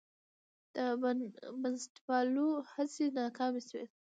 د 0.75 0.77
بنسټپالو 1.61 2.47
هڅې 2.71 3.05
ناکامې 3.17 3.61
شوې. 3.69 3.85